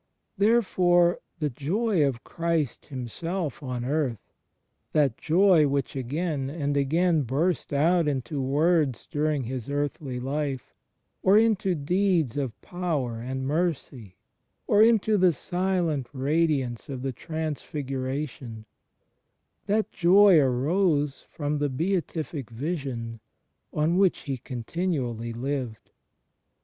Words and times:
Therefore 0.35 1.19
the 1.37 1.51
joy 1.51 2.03
of 2.03 2.23
Christ 2.23 2.87
Himself 2.87 3.61
on 3.61 3.85
earth— 3.85 4.33
that 4.93 5.15
joy 5.15 5.67
which 5.67 5.95
again 5.95 6.49
and 6.49 6.75
again 6.75 7.21
burst 7.21 7.71
out 7.71 8.07
into 8.07 8.41
words 8.41 9.05
during 9.05 9.43
His 9.43 9.69
earthly 9.69 10.19
life, 10.19 10.73
or 11.21 11.37
into 11.37 11.75
deeds 11.75 12.35
of 12.35 12.59
power 12.63 13.19
and 13.19 13.45
mercy, 13.45 14.15
or 14.65 14.81
into 14.81 15.19
the 15.19 15.33
silent 15.33 16.07
radiance 16.13 16.89
of 16.89 17.03
the 17.03 17.13
Transfiguration— 17.13 18.65
that 19.67 19.91
joy 19.91 20.39
arose 20.39 21.27
from 21.29 21.59
the 21.59 21.69
Beatific 21.69 22.49
Vision 22.49 23.19
on 23.71 23.97
which 23.97 24.21
He 24.21 24.37
continually 24.37 25.31
lived. 25.31 25.91